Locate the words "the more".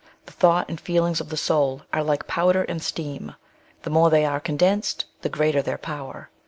3.83-4.09